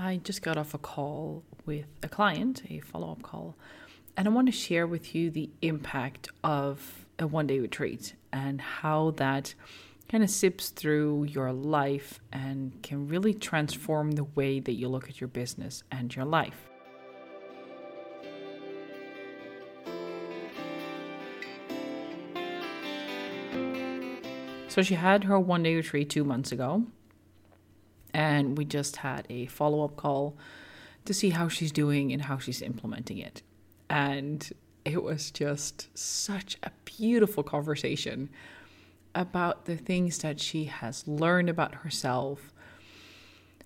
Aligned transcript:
I 0.00 0.18
just 0.18 0.42
got 0.42 0.56
off 0.56 0.74
a 0.74 0.78
call 0.78 1.42
with 1.66 1.86
a 2.04 2.08
client, 2.08 2.62
a 2.70 2.78
follow 2.78 3.10
up 3.10 3.22
call, 3.22 3.56
and 4.16 4.28
I 4.28 4.30
want 4.30 4.46
to 4.46 4.52
share 4.52 4.86
with 4.86 5.12
you 5.12 5.28
the 5.28 5.50
impact 5.60 6.28
of 6.44 7.04
a 7.18 7.26
one 7.26 7.48
day 7.48 7.58
retreat 7.58 8.14
and 8.32 8.60
how 8.60 9.10
that 9.16 9.54
kind 10.08 10.22
of 10.22 10.30
sips 10.30 10.68
through 10.68 11.24
your 11.24 11.52
life 11.52 12.20
and 12.32 12.80
can 12.80 13.08
really 13.08 13.34
transform 13.34 14.12
the 14.12 14.22
way 14.22 14.60
that 14.60 14.74
you 14.74 14.86
look 14.86 15.08
at 15.08 15.20
your 15.20 15.26
business 15.26 15.82
and 15.90 16.14
your 16.14 16.24
life. 16.24 16.70
So 24.68 24.80
she 24.80 24.94
had 24.94 25.24
her 25.24 25.40
one 25.40 25.64
day 25.64 25.74
retreat 25.74 26.08
two 26.08 26.22
months 26.22 26.52
ago 26.52 26.86
and 28.18 28.58
we 28.58 28.64
just 28.64 28.96
had 28.96 29.24
a 29.30 29.46
follow 29.46 29.84
up 29.84 29.94
call 29.94 30.36
to 31.04 31.14
see 31.14 31.30
how 31.30 31.46
she's 31.46 31.70
doing 31.70 32.12
and 32.12 32.22
how 32.22 32.36
she's 32.36 32.60
implementing 32.60 33.18
it. 33.18 33.42
And 33.88 34.50
it 34.84 35.04
was 35.04 35.30
just 35.30 35.96
such 35.96 36.58
a 36.64 36.72
beautiful 36.84 37.44
conversation 37.44 38.28
about 39.14 39.66
the 39.66 39.76
things 39.76 40.18
that 40.18 40.40
she 40.40 40.64
has 40.64 41.06
learned 41.06 41.48
about 41.48 41.76
herself, 41.76 42.52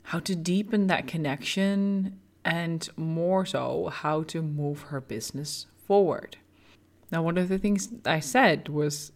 how 0.02 0.18
to 0.18 0.36
deepen 0.36 0.86
that 0.88 1.06
connection, 1.06 2.20
and 2.44 2.86
more 2.94 3.46
so, 3.46 3.86
how 3.90 4.22
to 4.24 4.42
move 4.42 4.82
her 4.82 5.00
business 5.00 5.64
forward. 5.86 6.36
Now, 7.10 7.22
one 7.22 7.38
of 7.38 7.48
the 7.48 7.58
things 7.58 7.88
I 8.04 8.20
said 8.20 8.68
was 8.68 9.12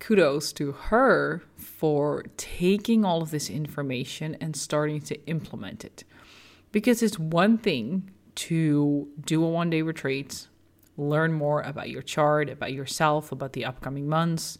kudos 0.00 0.52
to 0.54 0.72
her 0.72 1.42
for 1.56 2.24
taking 2.36 3.04
all 3.04 3.22
of 3.22 3.30
this 3.30 3.48
information 3.48 4.36
and 4.40 4.56
starting 4.56 5.00
to 5.02 5.24
implement 5.26 5.84
it. 5.84 6.02
Because 6.72 7.02
it's 7.02 7.18
one 7.18 7.58
thing 7.58 8.10
to 8.36 9.08
do 9.24 9.44
a 9.44 9.48
one 9.48 9.70
day 9.70 9.82
retreat, 9.82 10.48
learn 10.96 11.32
more 11.32 11.60
about 11.62 11.90
your 11.90 12.02
chart, 12.02 12.48
about 12.48 12.72
yourself, 12.72 13.30
about 13.30 13.52
the 13.52 13.64
upcoming 13.64 14.08
months, 14.08 14.58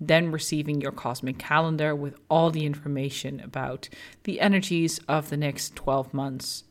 then 0.00 0.32
receiving 0.32 0.80
your 0.80 0.92
cosmic 0.92 1.38
calendar 1.38 1.94
with 1.94 2.16
all 2.28 2.50
the 2.50 2.66
information 2.66 3.40
about 3.40 3.88
the 4.24 4.40
energies 4.40 5.00
of 5.08 5.30
the 5.30 5.36
next 5.36 5.76
12 5.76 6.12
months. 6.12 6.64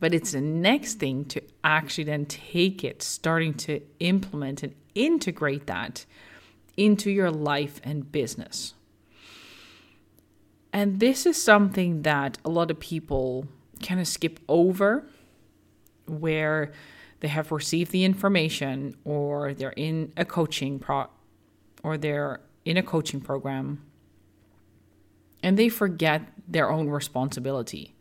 But 0.00 0.14
it's 0.14 0.32
the 0.32 0.40
next 0.40 0.94
thing 0.94 1.24
to 1.26 1.42
actually 1.64 2.04
then 2.04 2.26
take 2.26 2.84
it, 2.84 3.02
starting 3.02 3.54
to 3.54 3.80
implement 3.98 4.62
and 4.62 4.74
integrate 4.94 5.66
that 5.66 6.06
into 6.76 7.10
your 7.10 7.30
life 7.30 7.80
and 7.82 8.10
business. 8.10 8.74
And 10.72 11.00
this 11.00 11.26
is 11.26 11.42
something 11.42 12.02
that 12.02 12.38
a 12.44 12.48
lot 12.48 12.70
of 12.70 12.78
people 12.78 13.46
kind 13.82 14.00
of 14.00 14.06
skip 14.06 14.38
over 14.48 15.06
where 16.06 16.72
they 17.20 17.28
have 17.28 17.50
received 17.50 17.90
the 17.90 18.04
information 18.04 18.96
or 19.04 19.54
they're 19.54 19.70
in 19.76 20.12
a 20.16 20.24
coaching 20.24 20.78
pro 20.78 21.06
or 21.82 21.98
they're 21.98 22.40
in 22.64 22.76
a 22.76 22.82
coaching 22.82 23.20
program 23.20 23.82
and 25.42 25.58
they 25.58 25.68
forget 25.68 26.22
their 26.46 26.70
own 26.70 26.88
responsibility. 26.88 27.94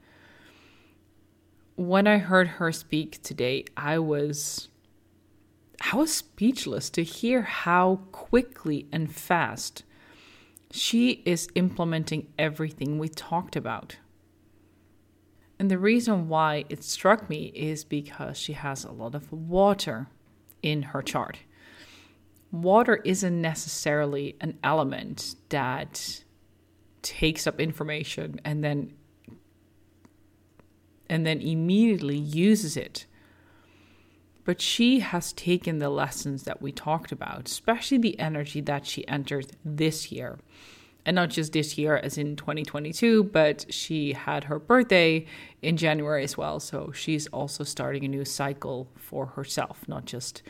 When 1.78 2.08
I 2.08 2.18
heard 2.18 2.48
her 2.48 2.72
speak 2.72 3.22
today, 3.22 3.64
I 3.78 4.00
was 4.00 4.70
I 5.80 5.96
was 5.96 6.12
speechless 6.12 6.90
to 6.90 7.04
hear 7.04 7.44
how 7.44 7.98
quickly 8.12 8.88
and 8.92 9.14
fast 9.14 9.84
she 10.72 11.22
is 11.24 11.48
implementing 11.54 12.34
everything 12.40 12.98
we 12.98 13.10
talked 13.10 13.56
about. 13.56 13.98
And 15.60 15.70
the 15.70 15.78
reason 15.78 16.28
why 16.28 16.66
it 16.68 16.84
struck 16.84 17.30
me 17.30 17.52
is 17.54 17.84
because 17.84 18.40
she 18.40 18.54
has 18.54 18.84
a 18.84 18.92
lot 18.92 19.14
of 19.14 19.32
water 19.32 20.08
in 20.64 20.82
her 20.82 21.04
chart. 21.04 21.42
Water 22.52 22.96
isn't 23.06 23.40
necessarily 23.40 24.36
an 24.42 24.58
element 24.64 25.36
that 25.50 26.24
takes 27.04 27.46
up 27.46 27.60
information 27.60 28.42
and 28.44 28.64
then 28.64 28.94
and 31.10 31.26
then 31.26 31.42
immediately 31.42 32.18
uses 32.18 32.78
it 32.78 33.06
but 34.48 34.62
she 34.62 35.02
has 35.02 35.34
taken 35.34 35.80
the 35.80 35.90
lessons 35.90 36.44
that 36.44 36.62
we 36.62 36.72
talked 36.72 37.12
about, 37.12 37.50
especially 37.50 37.98
the 37.98 38.18
energy 38.18 38.62
that 38.62 38.86
she 38.86 39.06
enters 39.06 39.46
this 39.66 40.10
year. 40.10 40.40
And 41.06 41.16
not 41.16 41.32
just 41.32 41.52
this 41.52 41.78
year, 41.78 41.98
as 41.98 42.18
in 42.18 42.38
2022, 42.38 43.26
but 43.26 43.66
she 43.74 44.14
had 44.14 44.46
her 44.46 44.58
birthday 44.58 45.26
in 45.62 45.76
January 45.76 46.24
as 46.24 46.38
well. 46.38 46.62
So 46.62 46.94
she's 46.94 47.28
also 47.28 47.66
starting 47.66 48.06
a 48.06 48.08
new 48.08 48.24
cycle 48.24 48.88
for 48.96 49.26
herself, 49.26 49.86
not 49.86 50.06
just 50.06 50.42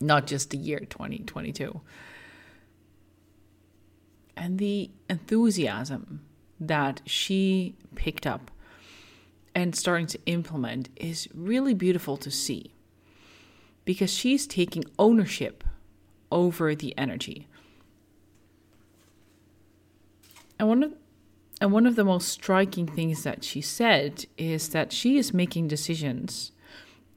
not 0.00 0.28
just 0.28 0.50
the 0.50 0.56
year 0.56 0.78
2022. 0.78 1.80
And 4.36 4.60
the 4.60 4.88
enthusiasm 5.10 6.20
that 6.60 7.00
she 7.06 7.74
picked 7.96 8.24
up 8.24 8.52
and 9.54 9.74
starting 9.74 10.06
to 10.06 10.18
implement 10.26 10.88
is 10.96 11.28
really 11.34 11.74
beautiful 11.74 12.16
to 12.16 12.30
see 12.30 12.72
because 13.84 14.12
she's 14.12 14.46
taking 14.46 14.84
ownership 14.98 15.64
over 16.30 16.74
the 16.74 16.96
energy. 16.96 17.46
And 20.58 20.68
one 20.68 20.82
of 20.82 20.94
and 21.60 21.70
one 21.70 21.86
of 21.86 21.94
the 21.94 22.04
most 22.04 22.28
striking 22.28 22.88
things 22.88 23.22
that 23.22 23.44
she 23.44 23.60
said 23.60 24.24
is 24.36 24.70
that 24.70 24.92
she 24.92 25.16
is 25.16 25.32
making 25.32 25.68
decisions 25.68 26.50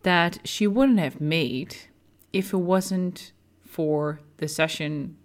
that 0.03 0.37
she 0.43 0.67
wouldn't 0.67 0.99
have 0.99 1.19
made 1.19 1.75
if 2.31 2.53
it 2.53 2.57
wasn't 2.57 3.31
for 3.63 4.19
the 4.37 4.47
session, 4.47 5.17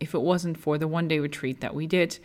if 0.00 0.12
it 0.12 0.22
wasn't 0.22 0.58
for 0.58 0.76
the 0.76 0.88
one 0.88 1.06
day 1.06 1.20
retreat 1.20 1.60
that 1.60 1.72
we 1.72 1.86
did, 1.86 2.18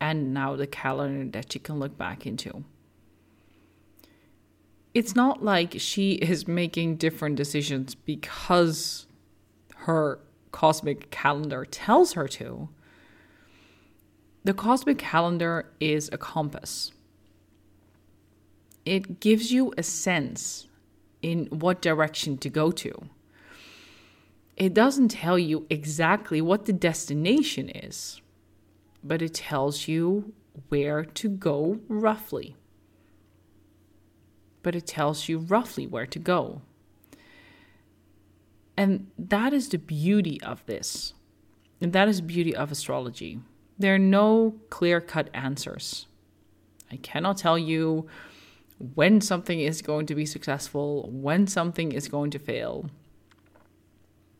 and 0.00 0.34
now 0.34 0.56
the 0.56 0.66
calendar 0.66 1.30
that 1.38 1.52
she 1.52 1.60
can 1.60 1.78
look 1.78 1.96
back 1.96 2.26
into 2.26 2.64
it's 4.96 5.14
not 5.14 5.44
like 5.44 5.74
she 5.76 6.12
is 6.12 6.48
making 6.48 6.96
different 6.96 7.36
decisions 7.36 7.94
because 7.94 9.06
her 9.80 10.18
cosmic 10.52 11.10
calendar 11.10 11.66
tells 11.66 12.14
her 12.14 12.26
to. 12.26 12.70
The 14.44 14.54
cosmic 14.54 14.96
calendar 14.96 15.70
is 15.80 16.08
a 16.14 16.16
compass. 16.16 16.92
It 18.86 19.20
gives 19.20 19.52
you 19.52 19.70
a 19.76 19.82
sense 19.82 20.66
in 21.20 21.44
what 21.50 21.82
direction 21.82 22.38
to 22.38 22.48
go 22.48 22.70
to. 22.70 23.10
It 24.56 24.72
doesn't 24.72 25.08
tell 25.08 25.38
you 25.38 25.66
exactly 25.68 26.40
what 26.40 26.64
the 26.64 26.72
destination 26.72 27.68
is, 27.68 28.22
but 29.04 29.20
it 29.20 29.34
tells 29.34 29.88
you 29.88 30.32
where 30.70 31.04
to 31.04 31.28
go 31.28 31.80
roughly 31.86 32.56
but 34.66 34.74
it 34.74 34.84
tells 34.84 35.28
you 35.28 35.38
roughly 35.38 35.86
where 35.86 36.06
to 36.06 36.18
go. 36.18 36.60
And 38.76 39.12
that 39.16 39.52
is 39.52 39.68
the 39.68 39.78
beauty 39.78 40.42
of 40.42 40.66
this. 40.66 41.14
And 41.80 41.92
that 41.92 42.08
is 42.08 42.16
the 42.16 42.24
beauty 42.24 42.52
of 42.52 42.72
astrology. 42.72 43.38
There 43.78 43.94
are 43.94 43.98
no 44.00 44.56
clear 44.68 45.00
cut 45.00 45.30
answers. 45.32 46.08
I 46.90 46.96
cannot 46.96 47.36
tell 47.36 47.56
you 47.56 48.08
when 48.96 49.20
something 49.20 49.60
is 49.60 49.82
going 49.82 50.06
to 50.06 50.16
be 50.16 50.26
successful, 50.26 51.08
when 51.12 51.46
something 51.46 51.92
is 51.92 52.08
going 52.08 52.32
to 52.32 52.40
fail, 52.40 52.90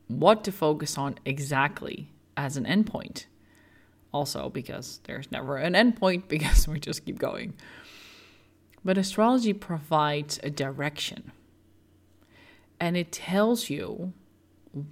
what 0.09 0.43
to 0.43 0.51
focus 0.51 0.99
on 0.99 1.21
exactly 1.25 2.11
as 2.37 2.57
an 2.57 2.65
endpoint. 2.65 3.27
Also, 4.13 4.51
because 4.51 4.99
there's 5.05 5.31
never 5.31 5.57
an 5.57 5.75
endpoint, 5.75 6.27
because 6.37 6.67
we 6.67 6.81
just 6.81 7.05
keep 7.07 7.17
going. 7.17 7.55
But 8.87 8.99
astrology 8.99 9.53
provides 9.53 10.39
a 10.45 10.49
direction 10.49 11.33
and 12.79 12.97
it 12.97 13.11
tells 13.11 13.69
you 13.69 14.13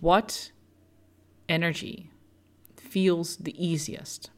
what 0.01 0.51
energy 1.49 2.11
feels 2.77 3.37
the 3.37 3.55
easiest. 3.65 4.31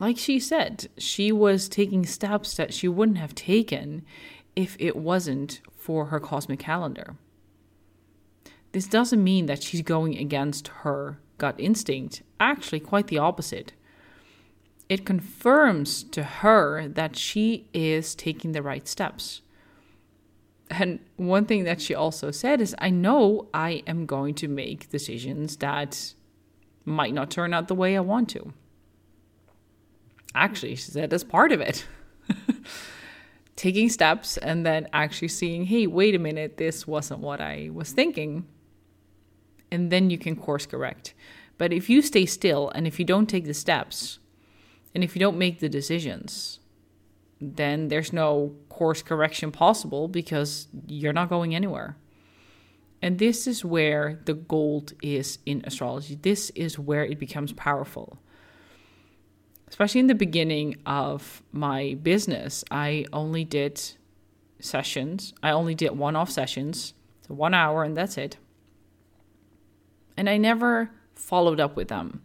Like 0.00 0.18
she 0.18 0.40
said, 0.40 0.88
she 0.98 1.30
was 1.30 1.68
taking 1.68 2.04
steps 2.04 2.56
that 2.56 2.74
she 2.74 2.88
wouldn't 2.88 3.18
have 3.18 3.36
taken 3.36 4.04
if 4.56 4.76
it 4.80 4.96
wasn't 4.96 5.60
for 5.76 6.06
her 6.06 6.18
cosmic 6.18 6.58
calendar. 6.58 7.14
This 8.72 8.88
doesn't 8.88 9.22
mean 9.22 9.46
that 9.46 9.62
she's 9.62 9.82
going 9.82 10.18
against 10.18 10.66
her 10.82 11.20
gut 11.38 11.54
instinct, 11.58 12.24
actually, 12.40 12.80
quite 12.80 13.06
the 13.06 13.18
opposite 13.18 13.74
it 14.88 15.04
confirms 15.04 16.02
to 16.04 16.22
her 16.22 16.88
that 16.88 17.16
she 17.16 17.68
is 17.72 18.14
taking 18.14 18.52
the 18.52 18.62
right 18.62 18.86
steps. 18.86 19.42
And 20.70 21.00
one 21.16 21.44
thing 21.44 21.64
that 21.64 21.80
she 21.80 21.94
also 21.94 22.30
said 22.30 22.60
is, 22.60 22.74
I 22.78 22.90
know 22.90 23.48
I 23.54 23.82
am 23.86 24.06
going 24.06 24.34
to 24.36 24.48
make 24.48 24.90
decisions 24.90 25.56
that 25.58 26.14
might 26.84 27.14
not 27.14 27.30
turn 27.30 27.54
out 27.54 27.68
the 27.68 27.74
way 27.74 27.96
I 27.96 28.00
want 28.00 28.28
to. 28.30 28.52
Actually, 30.34 30.76
she 30.76 30.90
said, 30.90 31.10
that's 31.10 31.24
part 31.24 31.52
of 31.52 31.60
it. 31.60 31.86
taking 33.56 33.88
steps 33.88 34.36
and 34.36 34.64
then 34.64 34.86
actually 34.92 35.28
seeing, 35.28 35.64
hey, 35.64 35.86
wait 35.86 36.14
a 36.14 36.18
minute, 36.18 36.58
this 36.58 36.86
wasn't 36.86 37.20
what 37.20 37.40
I 37.40 37.70
was 37.72 37.90
thinking. 37.90 38.46
And 39.70 39.90
then 39.90 40.10
you 40.10 40.18
can 40.18 40.36
course 40.36 40.66
correct. 40.66 41.14
But 41.58 41.72
if 41.72 41.88
you 41.88 42.02
stay 42.02 42.26
still 42.26 42.70
and 42.74 42.86
if 42.86 42.98
you 42.98 43.04
don't 43.04 43.26
take 43.26 43.46
the 43.46 43.54
steps 43.54 44.18
and 44.96 45.04
if 45.04 45.14
you 45.14 45.20
don't 45.20 45.36
make 45.36 45.60
the 45.60 45.68
decisions, 45.68 46.58
then 47.38 47.88
there's 47.88 48.14
no 48.14 48.54
course 48.70 49.02
correction 49.02 49.52
possible 49.52 50.08
because 50.08 50.68
you're 50.86 51.12
not 51.12 51.28
going 51.28 51.54
anywhere. 51.54 51.98
And 53.02 53.18
this 53.18 53.46
is 53.46 53.62
where 53.62 54.22
the 54.24 54.32
gold 54.32 54.94
is 55.02 55.38
in 55.44 55.62
astrology. 55.66 56.14
This 56.14 56.48
is 56.54 56.78
where 56.78 57.04
it 57.04 57.18
becomes 57.18 57.52
powerful. 57.52 58.18
Especially 59.68 60.00
in 60.00 60.06
the 60.06 60.14
beginning 60.14 60.76
of 60.86 61.42
my 61.52 61.98
business, 62.02 62.64
I 62.70 63.04
only 63.12 63.44
did 63.44 63.78
sessions. 64.60 65.34
I 65.42 65.50
only 65.50 65.74
did 65.74 65.90
one 65.90 66.16
off 66.16 66.30
sessions, 66.30 66.94
so 67.28 67.34
one 67.34 67.52
hour, 67.52 67.84
and 67.84 67.94
that's 67.94 68.16
it. 68.16 68.38
And 70.16 70.30
I 70.30 70.38
never 70.38 70.90
followed 71.14 71.60
up 71.60 71.76
with 71.76 71.88
them. 71.88 72.22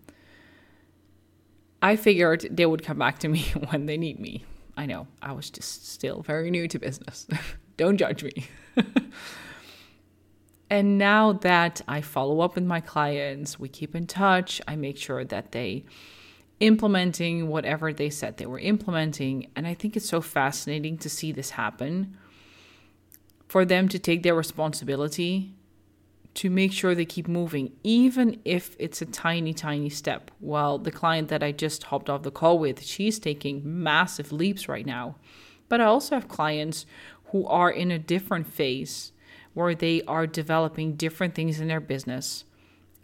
I 1.82 1.96
figured 1.96 2.48
they 2.52 2.66
would 2.66 2.84
come 2.84 3.00
back 3.00 3.20
to 3.20 3.28
me 3.28 3.42
when 3.70 3.86
they 3.86 3.98
need 3.98 4.20
me. 4.20 4.46
I 4.78 4.86
know, 4.86 5.08
I 5.22 5.34
was 5.34 5.50
just 5.50 5.90
still 5.90 6.22
very 6.22 6.50
new 6.50 6.68
to 6.68 6.80
business. 6.80 7.28
Don't 7.78 7.98
judge 7.98 8.24
me. 8.24 8.48
and 10.70 10.98
now 10.98 11.34
that 11.34 11.82
I 11.88 12.02
follow 12.02 12.42
up 12.42 12.56
with 12.56 12.64
my 12.64 12.80
clients, 12.80 13.60
we 13.60 13.70
keep 13.70 13.96
in 13.96 14.08
touch, 14.08 14.62
I 14.68 14.76
make 14.76 14.98
sure 14.98 15.26
that 15.26 15.52
they 15.52 15.86
implementing 16.60 17.48
whatever 17.48 17.92
they 17.92 18.10
said 18.10 18.38
they 18.38 18.46
were 18.46 18.60
implementing. 18.60 19.48
And 19.56 19.68
I 19.68 19.74
think 19.74 19.98
it's 19.98 20.08
so 20.08 20.22
fascinating 20.22 20.98
to 21.00 21.10
see 21.10 21.32
this 21.32 21.52
happen 21.52 22.18
for 23.48 23.66
them 23.66 23.90
to 23.90 24.00
take 24.00 24.24
their 24.24 24.36
responsibility 24.36 25.54
to 26.34 26.50
make 26.50 26.72
sure 26.72 26.96
they 26.96 27.06
keep 27.06 27.28
moving, 27.28 27.74
even 27.84 28.40
if 28.46 28.76
it's 28.80 29.02
a 29.02 29.06
tiny, 29.06 29.54
tiny 29.54 29.90
step. 29.90 30.32
Well, 30.40 30.78
the 30.78 30.92
client 30.92 31.28
that 31.30 31.44
I 31.44 31.52
just 31.52 31.84
hopped 31.84 32.10
off 32.10 32.24
the 32.24 32.32
call 32.32 32.58
with, 32.58 32.84
she's 32.84 33.20
taking 33.20 33.62
massive 33.64 34.32
leaps 34.32 34.70
right 34.70 34.86
now. 34.86 35.18
But 35.68 35.82
I 35.82 35.86
also 35.86 36.16
have 36.16 36.28
clients 36.28 36.86
who 37.26 37.46
are 37.48 37.70
in 37.70 37.92
a 37.92 38.00
different 38.00 38.48
phase 38.48 39.12
where 39.54 39.76
they 39.76 40.02
are 40.04 40.26
developing 40.26 40.96
different 40.96 41.36
things 41.36 41.60
in 41.60 41.68
their 41.68 41.82
business 41.82 42.46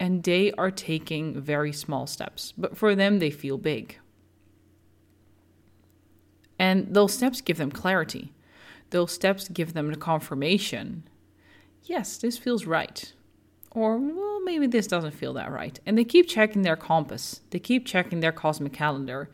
and 0.00 0.22
they 0.22 0.52
are 0.52 0.70
taking 0.70 1.38
very 1.40 1.72
small 1.72 2.06
steps. 2.06 2.54
But 2.56 2.76
for 2.76 2.94
them, 2.94 3.18
they 3.18 3.30
feel 3.30 3.58
big. 3.58 3.98
And 6.58 6.94
those 6.94 7.14
steps 7.14 7.40
give 7.40 7.58
them 7.58 7.70
clarity. 7.70 8.32
Those 8.90 9.12
steps 9.12 9.48
give 9.48 9.74
them 9.74 9.90
the 9.90 9.96
confirmation 9.96 11.04
yes, 11.88 12.18
this 12.18 12.38
feels 12.38 12.66
right 12.66 13.12
or 13.70 13.98
well, 13.98 14.40
maybe 14.44 14.66
this 14.66 14.86
doesn't 14.86 15.12
feel 15.12 15.32
that 15.34 15.50
right. 15.50 15.78
And 15.86 15.96
they 15.96 16.04
keep 16.04 16.28
checking 16.28 16.62
their 16.62 16.76
compass, 16.76 17.40
they 17.50 17.58
keep 17.58 17.86
checking 17.86 18.20
their 18.20 18.32
cosmic 18.32 18.72
calendar 18.72 19.30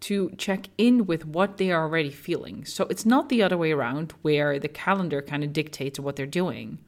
to 0.00 0.30
check 0.38 0.68
in 0.78 1.06
with 1.06 1.26
what 1.26 1.58
they 1.58 1.70
are 1.70 1.82
already 1.82 2.10
feeling. 2.10 2.64
So 2.64 2.86
it's 2.86 3.04
not 3.04 3.28
the 3.28 3.42
other 3.42 3.58
way 3.58 3.72
around 3.72 4.14
where 4.22 4.58
the 4.58 4.68
calendar 4.68 5.20
kind 5.20 5.44
of 5.44 5.52
dictates 5.52 6.00
what 6.00 6.16
they're 6.16 6.26
doing. 6.26 6.78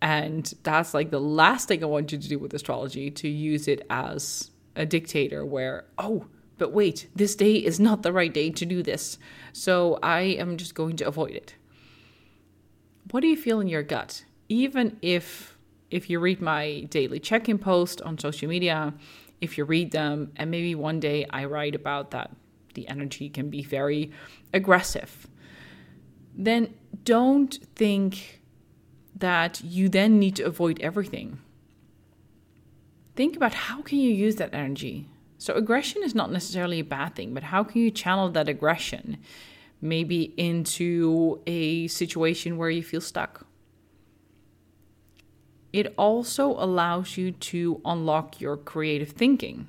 And 0.00 0.52
that's 0.62 0.94
like 0.94 1.10
the 1.10 1.20
last 1.20 1.68
thing 1.68 1.82
I 1.82 1.86
want 1.86 2.12
you 2.12 2.18
to 2.18 2.28
do 2.28 2.38
with 2.38 2.54
astrology 2.54 3.10
to 3.10 3.28
use 3.28 3.68
it 3.68 3.84
as 3.90 4.50
a 4.76 4.86
dictator 4.86 5.44
where, 5.44 5.84
oh, 5.98 6.26
but 6.56 6.72
wait, 6.72 7.08
this 7.14 7.34
day 7.34 7.54
is 7.54 7.78
not 7.78 8.02
the 8.02 8.12
right 8.12 8.32
day 8.32 8.50
to 8.50 8.64
do 8.64 8.82
this. 8.82 9.18
So 9.52 9.98
I 10.02 10.20
am 10.20 10.56
just 10.56 10.74
going 10.74 10.96
to 10.96 11.06
avoid 11.06 11.32
it. 11.32 11.54
What 13.10 13.20
do 13.20 13.26
you 13.26 13.36
feel 13.36 13.60
in 13.60 13.68
your 13.68 13.82
gut? 13.82 14.24
Even 14.48 14.98
if 15.02 15.56
if 15.90 16.10
you 16.10 16.20
read 16.20 16.40
my 16.40 16.80
daily 16.90 17.18
check-in 17.18 17.58
post 17.58 18.02
on 18.02 18.18
social 18.18 18.48
media, 18.48 18.92
if 19.40 19.56
you 19.56 19.64
read 19.64 19.90
them 19.90 20.32
and 20.36 20.50
maybe 20.50 20.74
one 20.74 21.00
day 21.00 21.26
I 21.30 21.46
write 21.46 21.74
about 21.74 22.10
that 22.10 22.30
the 22.74 22.86
energy 22.88 23.30
can 23.30 23.48
be 23.48 23.62
very 23.62 24.12
aggressive, 24.52 25.26
then 26.34 26.74
don't 27.04 27.58
think 27.74 28.42
that 29.16 29.62
you 29.64 29.88
then 29.88 30.18
need 30.18 30.36
to 30.36 30.44
avoid 30.44 30.78
everything. 30.80 31.40
Think 33.16 33.34
about 33.34 33.54
how 33.54 33.82
can 33.82 33.98
you 33.98 34.10
use 34.12 34.36
that 34.36 34.54
energy? 34.54 35.08
So 35.38 35.54
aggression 35.54 36.02
is 36.04 36.14
not 36.14 36.30
necessarily 36.30 36.80
a 36.80 36.84
bad 36.84 37.14
thing, 37.14 37.34
but 37.34 37.44
how 37.44 37.64
can 37.64 37.80
you 37.80 37.90
channel 37.90 38.28
that 38.30 38.48
aggression 38.48 39.18
maybe 39.80 40.34
into 40.36 41.40
a 41.46 41.86
situation 41.88 42.58
where 42.58 42.70
you 42.70 42.82
feel 42.82 43.00
stuck 43.00 43.47
it 45.72 45.94
also 45.98 46.50
allows 46.52 47.16
you 47.16 47.32
to 47.32 47.80
unlock 47.84 48.40
your 48.40 48.56
creative 48.56 49.10
thinking. 49.10 49.68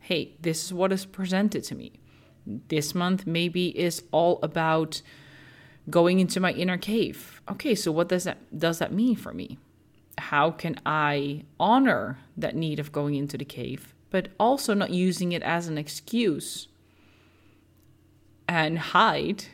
Hey, 0.00 0.36
this 0.40 0.64
is 0.64 0.74
what 0.74 0.92
is 0.92 1.06
presented 1.06 1.64
to 1.64 1.74
me. 1.74 1.92
This 2.46 2.94
month 2.94 3.26
maybe 3.26 3.68
is 3.78 4.02
all 4.10 4.38
about 4.42 5.00
going 5.88 6.20
into 6.20 6.40
my 6.40 6.52
inner 6.52 6.76
cave. 6.76 7.40
Okay, 7.50 7.74
so 7.74 7.90
what 7.90 8.08
does 8.08 8.24
that 8.24 8.38
does 8.56 8.78
that 8.78 8.92
mean 8.92 9.16
for 9.16 9.32
me? 9.32 9.58
How 10.18 10.50
can 10.50 10.78
I 10.84 11.44
honor 11.58 12.18
that 12.36 12.54
need 12.54 12.78
of 12.78 12.92
going 12.92 13.14
into 13.14 13.38
the 13.38 13.44
cave, 13.44 13.94
but 14.10 14.28
also 14.38 14.74
not 14.74 14.90
using 14.90 15.32
it 15.32 15.42
as 15.42 15.68
an 15.68 15.78
excuse 15.78 16.68
and 18.46 18.78
hide 18.78 19.44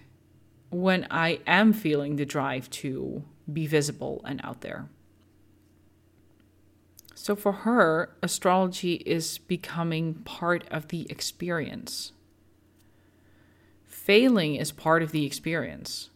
when 0.70 1.06
I 1.10 1.40
am 1.46 1.72
feeling 1.72 2.16
the 2.16 2.26
drive 2.26 2.68
to 2.70 3.22
be 3.50 3.66
visible 3.66 4.20
and 4.24 4.40
out 4.42 4.62
there? 4.62 4.88
So 7.20 7.34
for 7.34 7.50
her, 7.50 8.16
astrology 8.22 8.94
is 9.04 9.38
becoming 9.38 10.14
part 10.14 10.64
of 10.70 10.86
the 10.86 11.04
experience. 11.10 12.12
Failing 13.84 14.54
is 14.54 14.70
part 14.70 15.02
of 15.02 15.10
the 15.10 15.26
experience. 15.26 16.10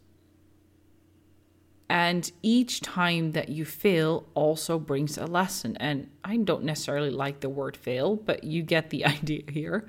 And 1.88 2.30
each 2.40 2.82
time 2.82 3.32
that 3.32 3.48
you 3.48 3.64
fail 3.64 4.26
also 4.34 4.78
brings 4.78 5.18
a 5.18 5.26
lesson. 5.26 5.76
And 5.78 6.08
I 6.22 6.36
don't 6.36 6.62
necessarily 6.62 7.10
like 7.10 7.40
the 7.40 7.48
word 7.48 7.76
fail, 7.76 8.14
but 8.14 8.44
you 8.44 8.62
get 8.62 8.90
the 8.90 9.04
idea 9.16 9.42
here. 9.50 9.88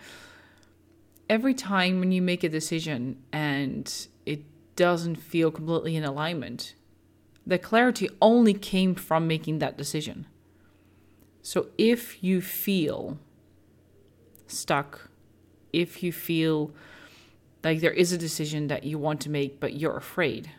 Every 1.30 1.54
time 1.54 2.00
when 2.00 2.12
you 2.12 2.24
make 2.24 2.44
a 2.44 2.50
decision 2.50 3.22
and 3.32 4.08
it 4.26 4.42
doesn't 4.76 5.18
feel 5.18 5.52
completely 5.52 5.96
in 5.96 6.04
alignment, 6.04 6.74
the 7.46 7.60
clarity 7.60 8.10
only 8.20 8.56
came 8.56 8.96
from 8.96 9.28
making 9.28 9.60
that 9.60 9.78
decision. 9.78 10.26
So 11.44 11.68
if 11.78 12.24
you 12.24 12.42
feel 12.42 13.20
stuck, 14.48 15.10
if 15.74 16.02
you 16.02 16.14
feel 16.14 16.72
like 17.64 17.82
there 17.82 17.92
is 17.92 18.14
a 18.14 18.18
decision 18.18 18.68
that 18.68 18.86
you 18.86 18.98
want 18.98 19.20
to 19.22 19.30
make 19.30 19.60
but 19.60 19.74
you're 19.74 19.98
afraid, 19.98 20.52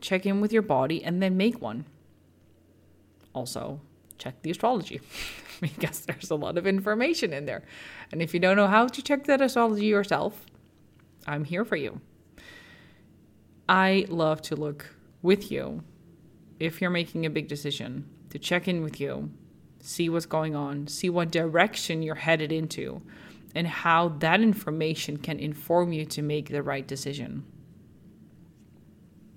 check 0.00 0.24
in 0.24 0.40
with 0.40 0.50
your 0.50 0.62
body 0.62 1.04
and 1.04 1.22
then 1.22 1.36
make 1.36 1.60
one. 1.60 1.84
Also, 3.34 3.80
check 4.16 4.40
the 4.40 4.50
astrology 4.50 5.02
because 5.60 6.00
there's 6.00 6.30
a 6.30 6.36
lot 6.36 6.56
of 6.56 6.66
information 6.66 7.34
in 7.34 7.44
there. 7.44 7.62
And 8.10 8.22
if 8.22 8.32
you 8.32 8.40
don't 8.40 8.56
know 8.56 8.68
how 8.68 8.86
to 8.86 9.02
check 9.02 9.24
that 9.24 9.42
astrology 9.42 9.86
yourself, 9.86 10.46
I'm 11.26 11.44
here 11.44 11.66
for 11.66 11.76
you. 11.76 12.00
I 13.68 14.06
love 14.08 14.40
to 14.42 14.56
look 14.56 14.96
with 15.20 15.52
you 15.52 15.84
if 16.58 16.80
you're 16.80 16.90
making 16.90 17.26
a 17.26 17.30
big 17.30 17.46
decision, 17.46 18.08
to 18.30 18.38
check 18.38 18.68
in 18.68 18.82
with 18.82 18.98
you 18.98 19.30
see 19.82 20.08
what's 20.08 20.26
going 20.26 20.54
on, 20.54 20.86
see 20.86 21.10
what 21.10 21.30
direction 21.30 22.02
you're 22.02 22.14
headed 22.14 22.52
into, 22.52 23.02
and 23.54 23.66
how 23.66 24.08
that 24.20 24.40
information 24.40 25.18
can 25.18 25.38
inform 25.38 25.92
you 25.92 26.06
to 26.06 26.22
make 26.22 26.48
the 26.48 26.62
right 26.62 26.86
decision. 26.86 27.44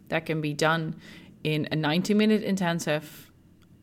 That 0.08 0.26
can 0.26 0.40
be 0.40 0.54
done 0.54 0.96
in 1.44 1.68
a 1.72 1.76
90 1.76 2.14
minute 2.14 2.44
intensive. 2.44 3.32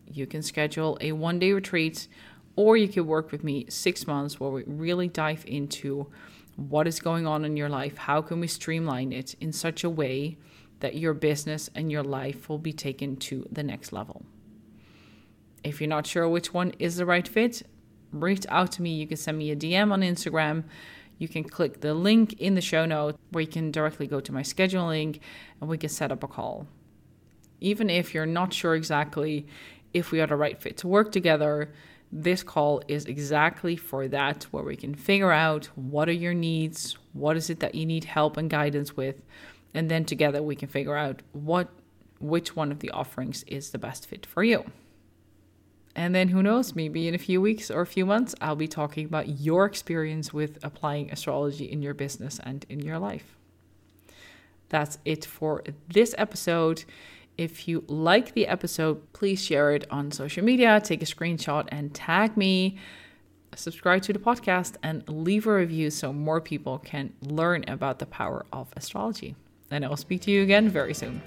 You 0.06 0.26
can 0.26 0.42
schedule 0.42 0.96
a 1.00 1.12
one 1.12 1.38
day 1.38 1.52
retreat, 1.52 2.06
or 2.54 2.76
you 2.76 2.88
can 2.88 3.06
work 3.06 3.32
with 3.32 3.42
me 3.42 3.66
six 3.68 4.06
months 4.06 4.38
where 4.38 4.50
we 4.50 4.62
really 4.66 5.08
dive 5.08 5.44
into 5.46 6.06
what 6.56 6.86
is 6.86 7.00
going 7.00 7.26
on 7.26 7.44
in 7.44 7.56
your 7.56 7.68
life. 7.68 7.96
How 7.96 8.22
can 8.22 8.38
we 8.38 8.46
streamline 8.46 9.12
it 9.12 9.34
in 9.40 9.52
such 9.52 9.82
a 9.82 9.90
way 9.90 10.38
that 10.78 10.94
your 10.94 11.14
business 11.14 11.70
and 11.74 11.90
your 11.90 12.02
life 12.04 12.48
will 12.48 12.58
be 12.58 12.72
taken 12.72 13.16
to 13.16 13.48
the 13.50 13.62
next 13.62 13.92
level? 13.92 14.22
If 15.64 15.80
you're 15.80 15.88
not 15.88 16.06
sure 16.06 16.28
which 16.28 16.52
one 16.52 16.72
is 16.78 16.96
the 16.96 17.06
right 17.06 17.26
fit, 17.26 17.62
reach 18.12 18.46
out 18.48 18.72
to 18.72 18.82
me. 18.82 18.94
You 18.94 19.06
can 19.06 19.16
send 19.16 19.38
me 19.38 19.50
a 19.50 19.56
DM 19.56 19.92
on 19.92 20.02
Instagram. 20.02 20.64
You 21.18 21.28
can 21.28 21.44
click 21.44 21.80
the 21.80 21.94
link 21.94 22.34
in 22.40 22.54
the 22.54 22.60
show 22.60 22.84
note 22.84 23.16
where 23.30 23.42
you 23.42 23.48
can 23.48 23.70
directly 23.70 24.06
go 24.06 24.20
to 24.20 24.32
my 24.32 24.42
schedule 24.42 24.86
link 24.86 25.20
and 25.60 25.70
we 25.70 25.78
can 25.78 25.88
set 25.88 26.10
up 26.10 26.22
a 26.22 26.28
call. 26.28 26.66
Even 27.60 27.88
if 27.88 28.12
you're 28.12 28.26
not 28.26 28.52
sure 28.52 28.74
exactly 28.74 29.46
if 29.94 30.10
we 30.10 30.20
are 30.20 30.26
the 30.26 30.36
right 30.36 30.60
fit 30.60 30.78
to 30.78 30.88
work 30.88 31.12
together, 31.12 31.72
this 32.10 32.42
call 32.42 32.82
is 32.88 33.06
exactly 33.06 33.76
for 33.76 34.08
that, 34.08 34.44
where 34.50 34.64
we 34.64 34.76
can 34.76 34.94
figure 34.94 35.32
out 35.32 35.66
what 35.76 36.08
are 36.08 36.12
your 36.12 36.34
needs, 36.34 36.98
what 37.12 37.36
is 37.36 37.48
it 37.48 37.60
that 37.60 37.74
you 37.74 37.86
need 37.86 38.04
help 38.04 38.36
and 38.36 38.50
guidance 38.50 38.96
with, 38.96 39.22
and 39.74 39.90
then 39.90 40.04
together 40.04 40.42
we 40.42 40.56
can 40.56 40.68
figure 40.68 40.96
out 40.96 41.22
what 41.32 41.68
which 42.20 42.54
one 42.54 42.70
of 42.70 42.78
the 42.78 42.90
offerings 42.90 43.42
is 43.44 43.70
the 43.70 43.78
best 43.78 44.06
fit 44.06 44.24
for 44.24 44.44
you. 44.44 44.64
And 45.94 46.14
then 46.14 46.28
who 46.28 46.42
knows, 46.42 46.74
maybe 46.74 47.06
in 47.06 47.14
a 47.14 47.18
few 47.18 47.40
weeks 47.40 47.70
or 47.70 47.82
a 47.82 47.86
few 47.86 48.06
months, 48.06 48.34
I'll 48.40 48.56
be 48.56 48.68
talking 48.68 49.04
about 49.04 49.40
your 49.40 49.66
experience 49.66 50.32
with 50.32 50.58
applying 50.62 51.10
astrology 51.10 51.70
in 51.70 51.82
your 51.82 51.94
business 51.94 52.40
and 52.42 52.64
in 52.68 52.80
your 52.80 52.98
life. 52.98 53.36
That's 54.70 54.98
it 55.04 55.24
for 55.26 55.62
this 55.88 56.14
episode. 56.16 56.84
If 57.36 57.68
you 57.68 57.84
like 57.88 58.32
the 58.32 58.46
episode, 58.46 59.12
please 59.12 59.44
share 59.44 59.72
it 59.72 59.86
on 59.90 60.10
social 60.10 60.42
media, 60.44 60.80
take 60.82 61.02
a 61.02 61.06
screenshot 61.06 61.68
and 61.68 61.94
tag 61.94 62.36
me. 62.36 62.78
Subscribe 63.54 64.00
to 64.02 64.14
the 64.14 64.18
podcast 64.18 64.76
and 64.82 65.06
leave 65.06 65.46
a 65.46 65.54
review 65.54 65.90
so 65.90 66.10
more 66.10 66.40
people 66.40 66.78
can 66.78 67.12
learn 67.20 67.64
about 67.68 67.98
the 67.98 68.06
power 68.06 68.46
of 68.50 68.68
astrology. 68.76 69.36
And 69.70 69.84
I 69.84 69.88
will 69.88 69.96
speak 69.98 70.22
to 70.22 70.30
you 70.30 70.42
again 70.42 70.70
very 70.70 70.94
soon. 70.94 71.20